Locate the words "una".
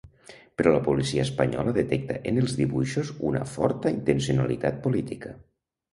3.33-3.43